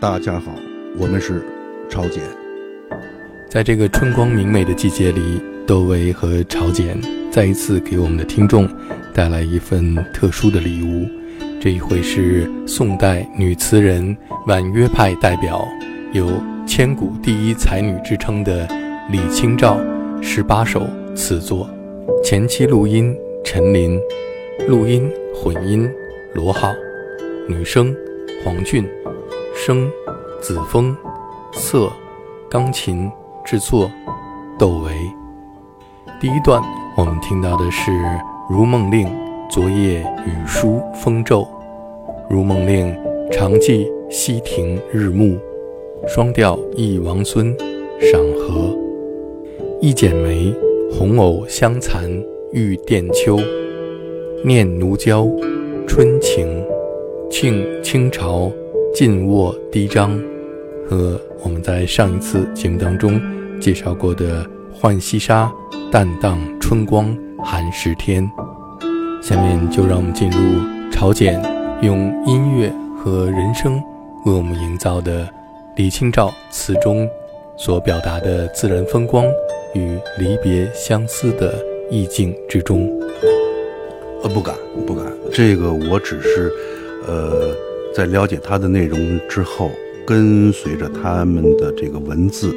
[0.00, 0.50] 大家好，
[0.96, 1.42] 我们是
[1.90, 2.22] 朝简。
[3.50, 6.98] 在这个春光明媚的季节里，窦唯和朝简
[7.30, 8.66] 再一次给我们的听众
[9.12, 11.06] 带来一份特殊的礼物。
[11.60, 14.16] 这一回是宋代女词人、
[14.46, 15.62] 婉约派代表，
[16.14, 16.26] 有
[16.66, 18.66] “千古第一才女”之称的
[19.10, 19.78] 李清照
[20.22, 21.68] 十八首词作。
[22.24, 23.14] 前期录音
[23.44, 24.00] 陈琳，
[24.66, 25.86] 录音混音
[26.32, 26.72] 罗浩，
[27.46, 27.94] 女声
[28.42, 28.88] 黄俊，
[29.70, 29.88] 声
[30.40, 30.96] 子风，
[31.52, 31.88] 色
[32.50, 33.08] 钢琴。
[33.44, 33.88] 制作，
[34.58, 34.92] 窦唯。
[36.20, 36.60] 第一段
[36.96, 37.90] 我们听到的是
[38.50, 39.06] 《如梦令》，
[39.48, 41.42] 昨夜雨疏风骤，
[42.28, 42.92] 《如梦令》
[43.30, 45.38] 常记溪亭日暮，
[46.08, 47.56] 双调忆王孙，
[48.00, 48.76] 赏荷。
[49.80, 50.52] 一剪梅，
[50.92, 52.10] 红藕香残
[52.50, 53.38] 玉簟秋，
[54.44, 55.28] 念奴娇，
[55.86, 56.66] 春情，
[57.30, 58.50] 庆清朝，
[58.92, 60.20] 晋卧低章，
[60.88, 63.20] 和我们在上一次节目当中。
[63.60, 64.44] 介绍过的
[64.80, 65.50] 《浣溪沙》，
[65.90, 68.28] 淡荡春光寒食天。
[69.22, 70.38] 下面就让我们进入
[70.90, 71.40] 朝简
[71.82, 73.80] 用音乐和人声
[74.26, 75.28] 为我们营造的
[75.76, 77.08] 李清照词中
[77.56, 79.24] 所表达的自然风光
[79.74, 81.54] 与离别相思的
[81.90, 82.90] 意境之中。
[84.22, 84.54] 呃，不敢，
[84.86, 85.06] 不敢。
[85.32, 86.50] 这个我只是，
[87.06, 87.54] 呃，
[88.00, 88.98] 在了解它的内容
[89.28, 89.70] 之后，
[90.06, 92.50] 跟随着他们的这个文字。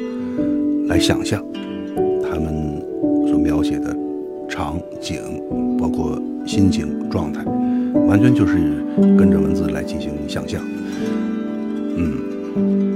[0.88, 1.44] 来想象
[2.22, 2.82] 他们
[3.28, 3.94] 所描写的
[4.48, 5.20] 场景，
[5.78, 7.44] 包括心情状态，
[8.06, 8.54] 完全就是
[9.18, 10.62] 跟着文字来进行想象。
[11.98, 12.93] 嗯。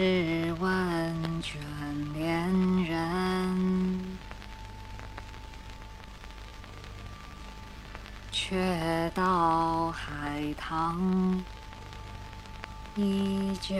[0.00, 1.60] 试问卷
[2.14, 2.50] 帘
[2.84, 4.18] 人。
[8.32, 11.44] 却道海棠
[12.96, 13.76] 依旧，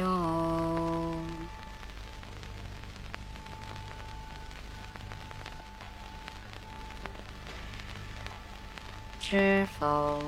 [9.19, 10.23] 知否？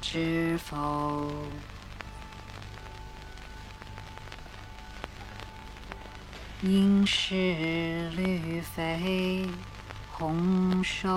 [0.00, 1.26] 知否？
[6.62, 9.46] 应是绿肥。
[10.10, 11.08] 红瘦。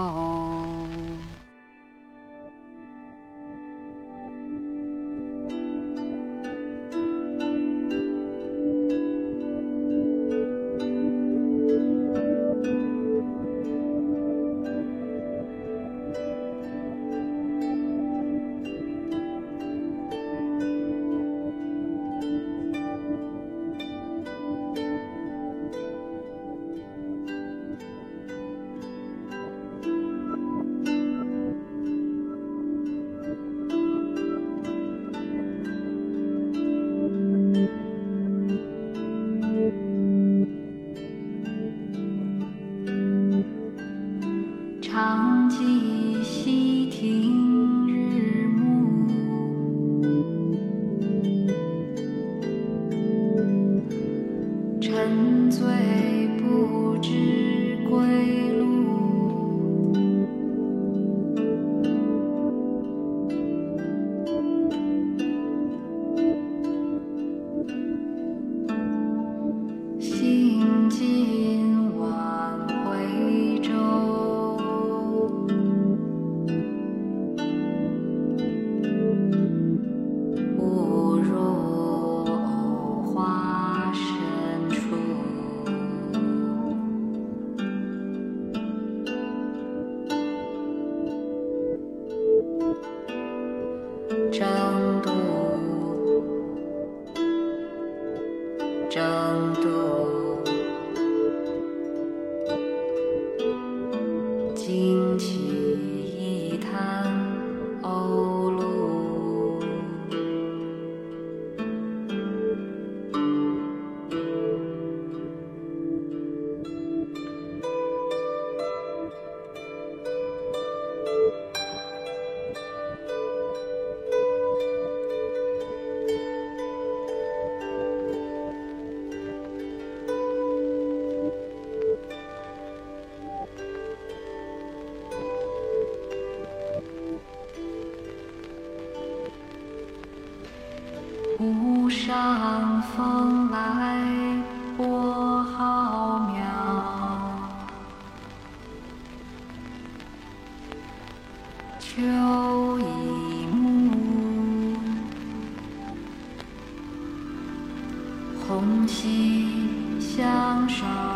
[158.53, 161.12] 同心向上。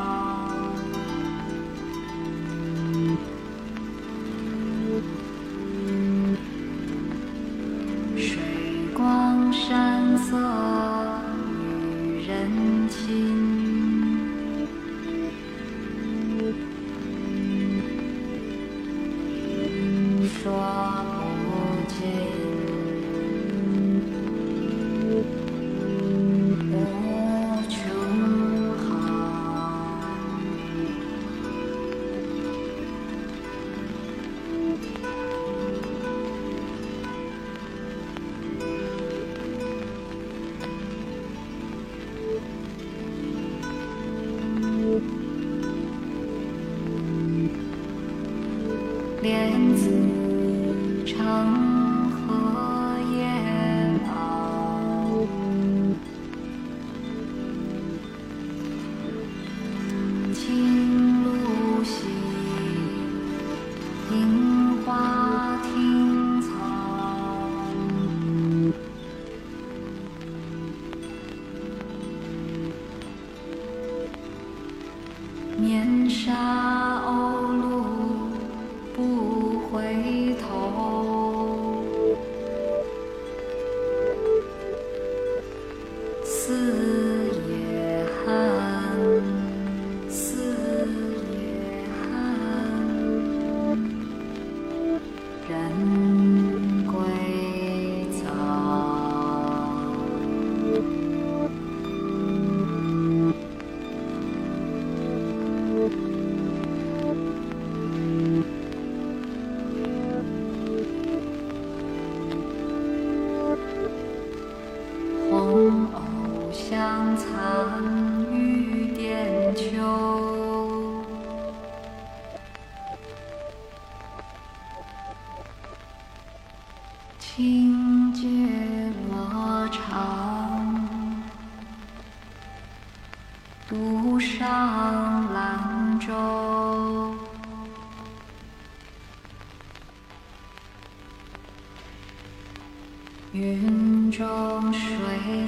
[143.34, 144.80] 云中谁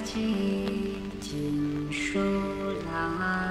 [0.03, 2.19] 寄锦书
[2.86, 3.50] 来？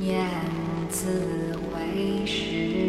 [0.00, 0.26] 雁
[0.88, 2.79] 字回时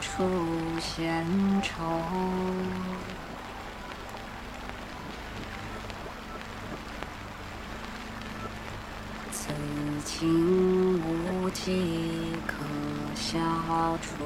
[0.00, 0.24] 处
[0.80, 1.26] 闲
[1.62, 1.72] 愁。
[9.30, 9.48] 此
[10.04, 12.54] 情无计可
[13.14, 13.38] 消
[14.00, 14.24] 除。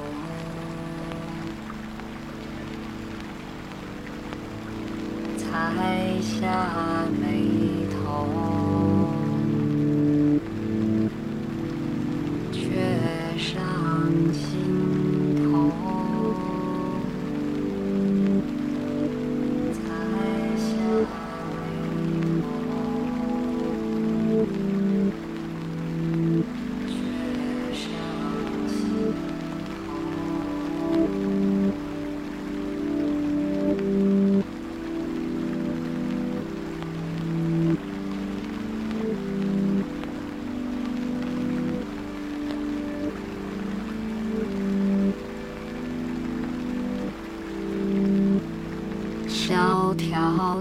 [5.57, 8.66] 才下眉头，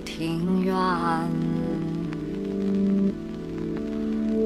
[0.02, 0.76] 庭院，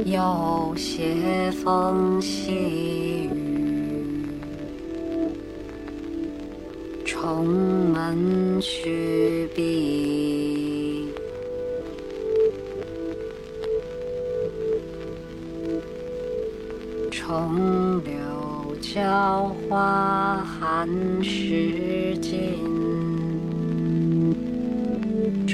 [0.05, 4.25] 有些风细雨，
[7.05, 9.08] 重门虚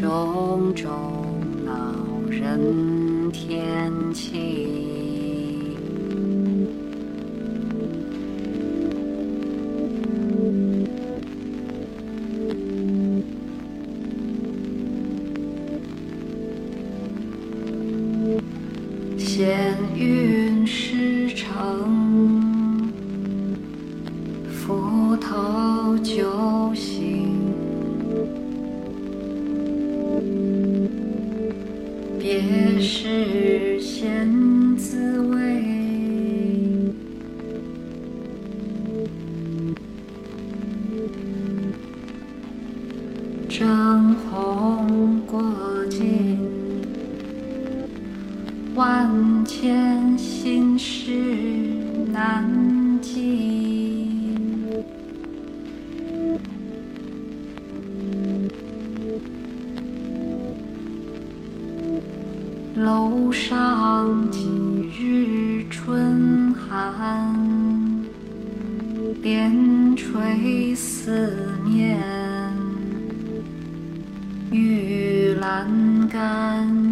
[0.06, 0.92] 种种
[1.66, 1.74] 恼
[2.30, 5.05] 人天气。
[48.76, 51.10] 万千心事
[52.12, 53.24] 难尽。
[62.76, 64.46] 楼上几
[65.00, 67.34] 日春寒，
[69.24, 71.32] 边垂思
[71.66, 71.98] 念，
[74.52, 75.66] 玉栏
[76.10, 76.85] 杆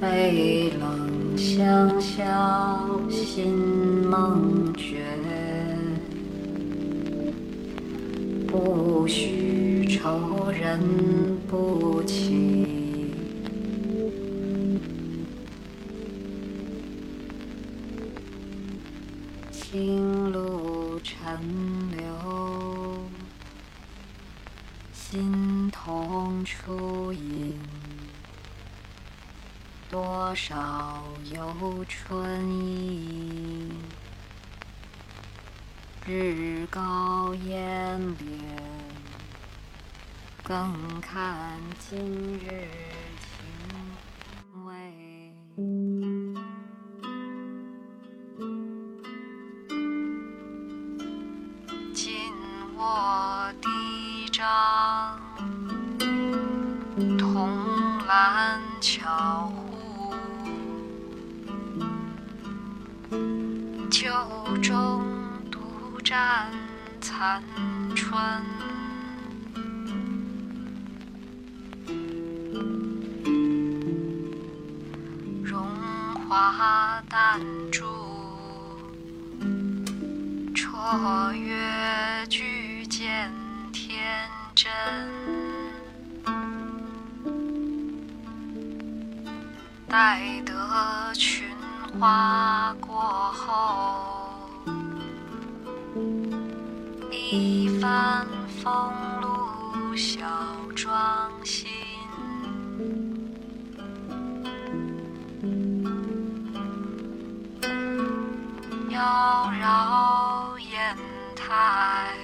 [0.00, 3.46] 悲冷相消，心
[4.08, 5.04] 梦觉。
[8.46, 10.80] 不须愁人
[11.48, 12.66] 不起。
[19.50, 21.38] 情路沉
[21.96, 22.02] 流，
[24.92, 27.54] 心痛初隐。
[29.96, 33.72] 多少有春意，
[36.04, 38.26] 日高烟烈，
[40.42, 41.98] 更看今
[42.38, 43.05] 日。
[64.62, 65.04] 中
[65.50, 66.50] 独占
[67.00, 67.42] 残
[67.94, 68.18] 春。
[75.44, 75.66] 荣
[76.28, 77.84] 华淡烛，
[80.54, 83.30] 绰约举荐
[83.72, 84.72] 天真。
[89.88, 91.46] 待得群
[91.98, 93.00] 花过
[93.32, 94.05] 后，
[97.36, 98.90] 一帆风
[99.20, 100.26] 露小
[100.74, 101.68] 庄心。
[108.88, 110.96] 妖娆烟
[111.34, 112.16] 台，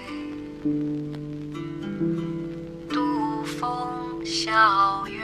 [2.89, 5.23] 渡风皎月，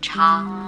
[0.00, 0.63] 长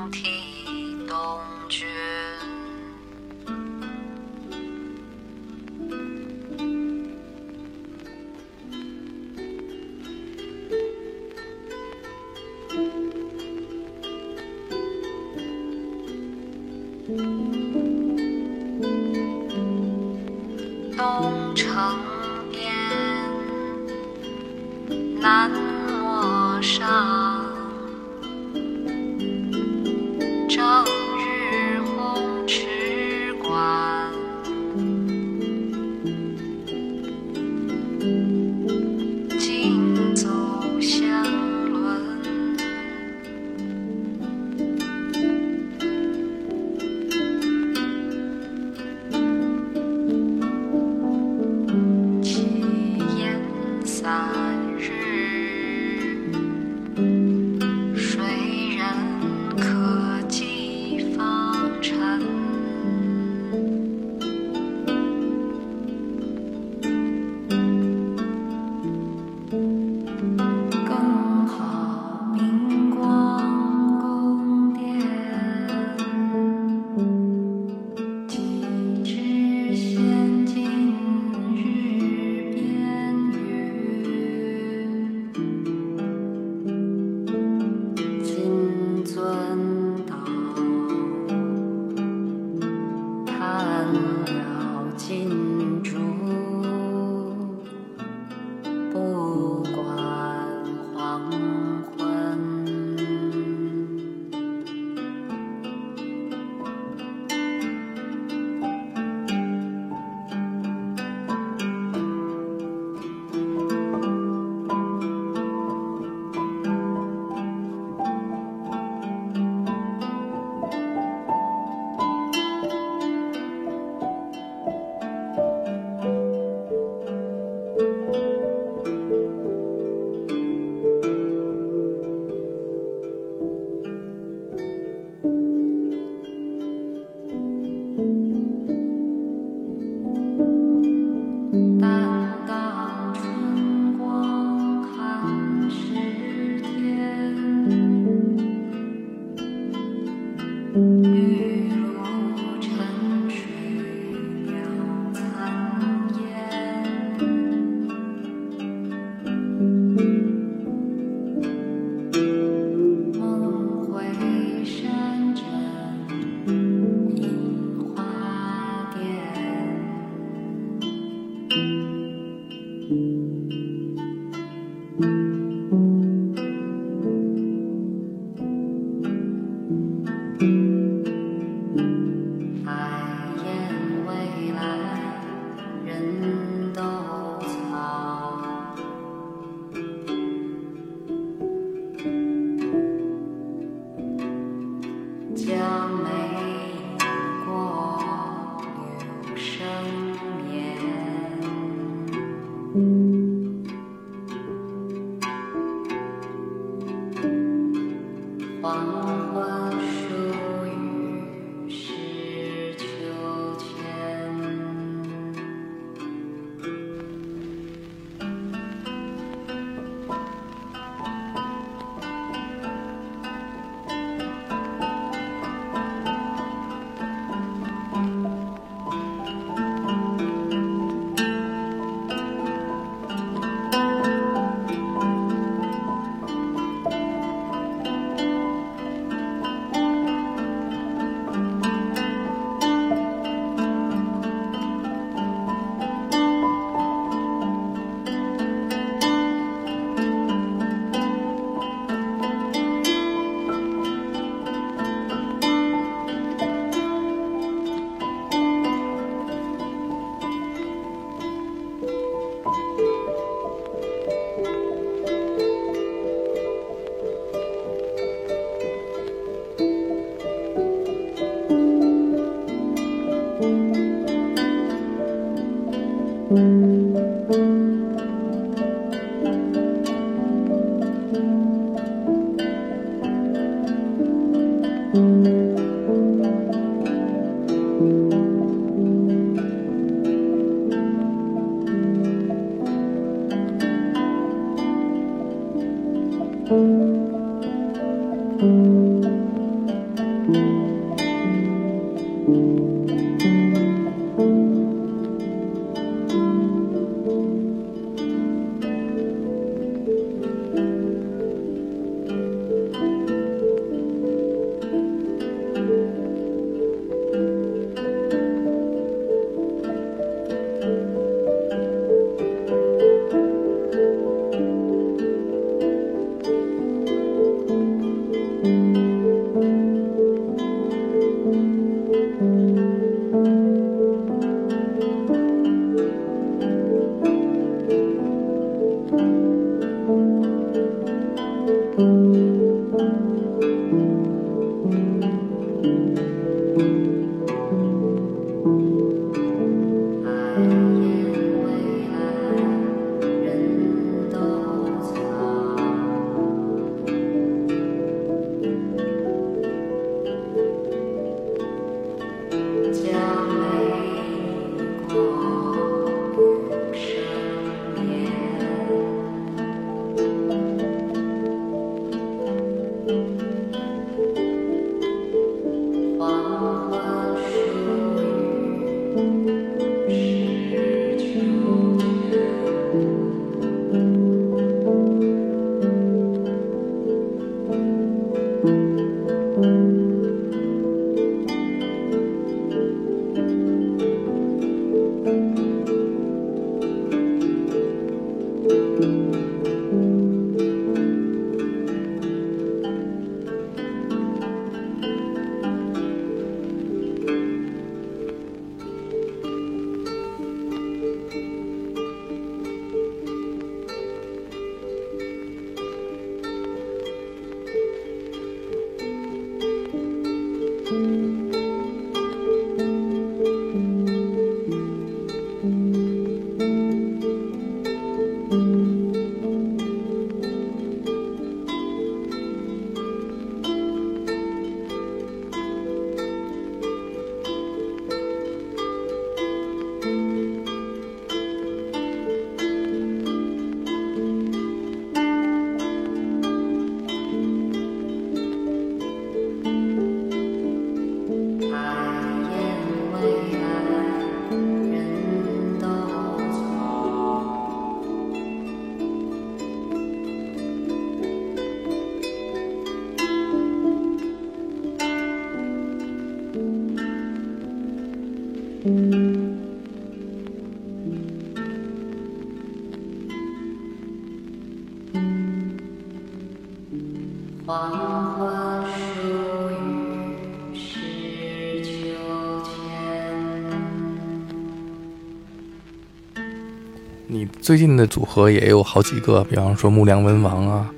[487.09, 490.73] 你最近的组合也有好几个，比方说木良文王啊、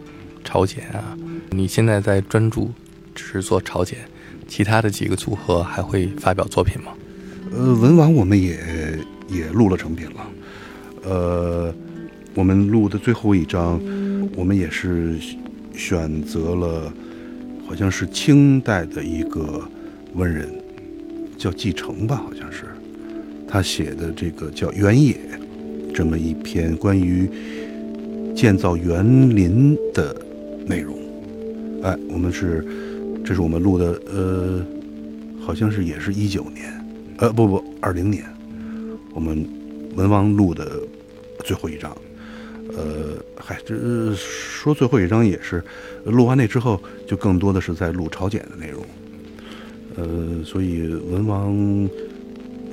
[0.44, 1.16] 朝鲜啊。
[1.50, 2.70] 你现在在专注
[3.14, 3.96] 只是做朝鲜，
[4.46, 6.92] 其他的几个组合还会发表作品吗？
[7.50, 8.58] 呃，文王我们也
[9.26, 10.30] 也录了成品了，
[11.02, 11.74] 呃，
[12.34, 13.80] 我们录的最后一张，
[14.36, 15.18] 我们也是
[15.74, 16.92] 选择了，
[17.66, 19.66] 好像是清代的一个
[20.12, 20.46] 文人，
[21.38, 22.66] 叫继承吧，好像是，
[23.48, 25.14] 他写的这个叫《原野》，
[25.98, 27.28] 这么一篇关于
[28.32, 30.14] 建造园林的
[30.64, 30.96] 内容。
[31.82, 32.64] 哎，我们是，
[33.24, 34.64] 这是我们录的，呃，
[35.40, 36.72] 好像是也是一九年。
[37.16, 38.22] 呃，不不，二零年，
[39.12, 39.44] 我们
[39.96, 40.80] 文王录的
[41.44, 41.90] 最后一章，
[42.76, 45.60] 呃，嗨，这说最后一章也是
[46.04, 48.86] 录完那之后，就更多的是在录朝鲜的内容，
[49.96, 51.48] 呃，所以文王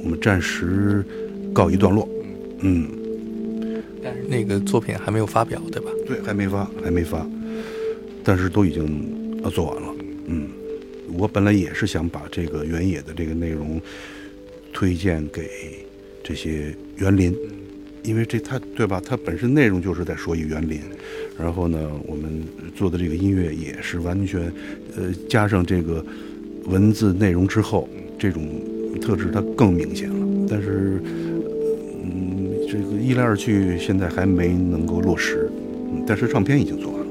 [0.04, 1.04] 我们暂时
[1.52, 2.08] 告一段落，
[2.60, 2.88] 嗯，
[4.30, 5.90] 那个作品还没有发表，对吧？
[6.08, 7.26] 对，还没发，还没发，
[8.24, 9.96] 但是都已经呃做完了，
[10.28, 10.48] 嗯，
[11.14, 13.82] 我本来也是想把这个原野的这个内容。
[14.78, 15.48] 推荐给
[16.22, 17.34] 这些园林，
[18.04, 19.02] 因为这它对吧？
[19.06, 20.82] 它本身内容就是在说一园林，
[21.40, 22.44] 然后呢，我们
[22.76, 24.52] 做的这个音乐也是完全，
[24.98, 26.06] 呃，加上这个
[26.66, 27.88] 文字内容之后，
[28.20, 28.44] 这种
[29.00, 30.46] 特质它更明显了。
[30.50, 31.02] 但是，
[32.78, 35.50] 这个一来二去，现在还没能够落实，
[36.06, 37.05] 但是唱片已经做完了。